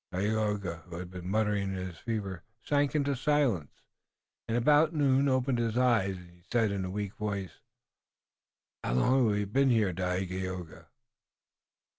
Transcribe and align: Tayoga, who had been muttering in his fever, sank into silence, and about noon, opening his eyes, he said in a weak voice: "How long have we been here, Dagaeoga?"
Tayoga, 0.11 0.77
who 0.87 0.95
had 0.97 1.11
been 1.11 1.29
muttering 1.29 1.73
in 1.73 1.75
his 1.75 1.99
fever, 1.99 2.41
sank 2.63 2.95
into 2.95 3.15
silence, 3.15 3.69
and 4.47 4.57
about 4.57 4.95
noon, 4.95 5.29
opening 5.29 5.63
his 5.63 5.77
eyes, 5.77 6.15
he 6.17 6.41
said 6.51 6.71
in 6.71 6.83
a 6.83 6.89
weak 6.89 7.13
voice: 7.17 7.59
"How 8.83 8.93
long 8.93 9.25
have 9.27 9.35
we 9.35 9.45
been 9.45 9.69
here, 9.69 9.93
Dagaeoga?" 9.93 10.87